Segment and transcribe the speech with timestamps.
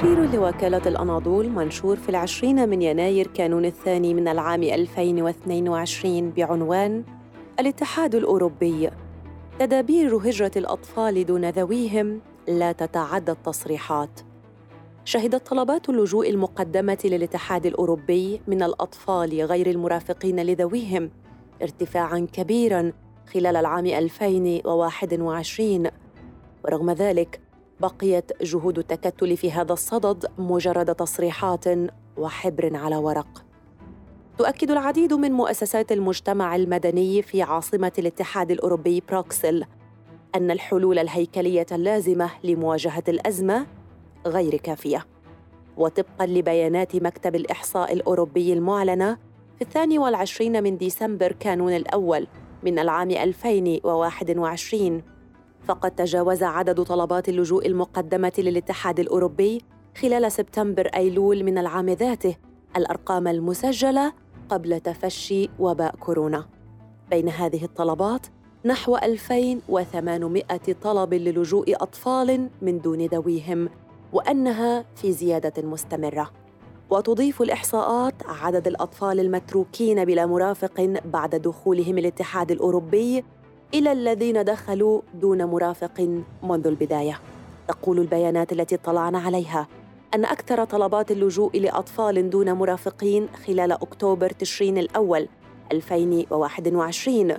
[0.00, 7.04] تقرير لوكالة الأناضول منشور في العشرين من يناير كانون الثاني من العام 2022 بعنوان
[7.60, 8.90] الاتحاد الأوروبي.
[9.58, 14.20] تدابير هجرة الأطفال دون ذويهم لا تتعدى التصريحات.
[15.04, 21.10] شهدت طلبات اللجوء المقدمة للاتحاد الأوروبي من الأطفال غير المرافقين لذويهم
[21.62, 22.92] ارتفاعاً كبيراً
[23.34, 25.86] خلال العام 2021
[26.64, 27.49] ورغم ذلك
[27.80, 31.64] بقيت جهود التكتل في هذا الصدد مجرد تصريحات
[32.16, 33.44] وحبر على ورق.
[34.38, 39.64] تؤكد العديد من مؤسسات المجتمع المدني في عاصمة الاتحاد الأوروبي بروكسل
[40.34, 43.66] أن الحلول الهيكلية اللازمة لمواجهة الأزمة
[44.26, 45.06] غير كافية.
[45.76, 49.14] وطبقا لبيانات مكتب الإحصاء الأوروبي المعلنة
[49.56, 52.26] في الثاني والعشرين من ديسمبر كانون الأول
[52.62, 55.02] من العام 2021
[55.64, 59.62] فقد تجاوز عدد طلبات اللجوء المقدمة للاتحاد الأوروبي
[59.98, 62.36] خلال سبتمبر أيلول من العام ذاته
[62.76, 64.12] الأرقام المسجلة
[64.48, 66.46] قبل تفشي وباء كورونا.
[67.10, 68.26] بين هذه الطلبات
[68.64, 70.42] نحو 2800
[70.82, 73.68] طلب للجوء أطفال من دون ذويهم
[74.12, 76.30] وأنها في زيادة مستمرة.
[76.90, 83.24] وتضيف الإحصاءات عدد الأطفال المتروكين بلا مرافق بعد دخولهم الاتحاد الأوروبي
[83.74, 87.20] إلى الذين دخلوا دون مرافق منذ البداية.
[87.68, 89.66] تقول البيانات التي اطلعنا عليها
[90.14, 95.28] أن أكثر طلبات اللجوء لأطفال دون مرافقين خلال أكتوبر تشرين الأول
[95.72, 97.34] 2021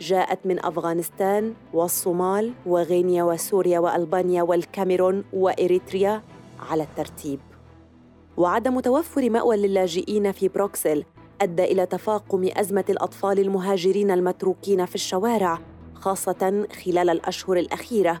[0.00, 6.22] جاءت من أفغانستان والصومال وغينيا وسوريا وألبانيا والكاميرون وإريتريا
[6.70, 7.40] على الترتيب.
[8.36, 11.04] وعدم توفر مأوى للاجئين في بروكسل
[11.40, 15.58] أدى إلى تفاقم أزمة الأطفال المهاجرين المتروكين في الشوارع
[16.04, 18.20] خاصة خلال الأشهر الأخيرة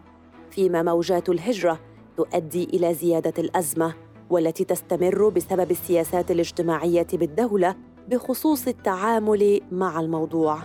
[0.50, 1.80] فيما موجات الهجرة
[2.16, 3.94] تؤدي إلى زيادة الأزمة
[4.30, 7.76] والتي تستمر بسبب السياسات الاجتماعية بالدولة
[8.08, 10.58] بخصوص التعامل مع الموضوع.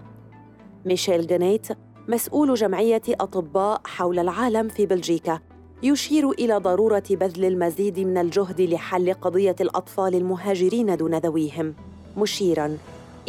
[0.86, 1.68] ميشيل جانيت
[2.08, 5.40] مسؤول جمعية أطباء حول العالم في بلجيكا
[5.84, 11.76] يشير إلى ضرورة بذل المزيد من الجهد لحل قضية الأطفال المهاجرين دون ذويهم
[12.18, 12.78] مشيرا.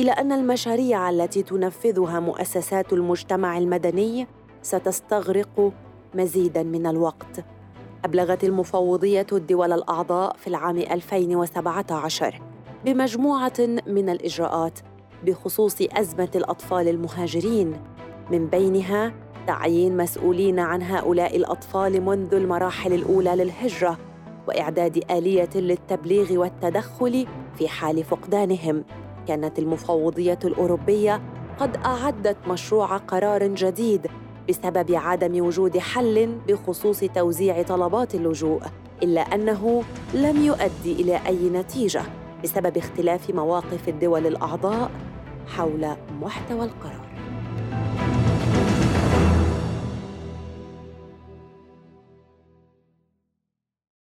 [0.01, 4.27] إلى أن المشاريع التي تنفذها مؤسسات المجتمع المدني
[4.63, 5.73] ستستغرق
[6.15, 7.45] مزيدا من الوقت.
[8.05, 12.41] أبلغت المفوضية الدول الأعضاء في العام 2017
[12.85, 13.53] بمجموعة
[13.87, 14.79] من الإجراءات
[15.27, 17.77] بخصوص أزمة الأطفال المهاجرين
[18.31, 19.13] من بينها
[19.47, 23.99] تعيين مسؤولين عن هؤلاء الأطفال منذ المراحل الأولى للهجرة
[24.49, 27.27] وإعداد آلية للتبليغ والتدخل
[27.59, 28.85] في حال فقدانهم.
[29.31, 31.21] كانت المفوضية الأوروبية
[31.59, 34.07] قد أعدت مشروع قرار جديد
[34.49, 38.63] بسبب عدم وجود حل بخصوص توزيع طلبات اللجوء
[39.03, 39.83] إلا أنه
[40.15, 42.03] لم يؤدي إلى أي نتيجة
[42.45, 44.91] بسبب اختلاف مواقف الدول الأعضاء
[45.47, 45.87] حول
[46.21, 47.00] محتوى القرار.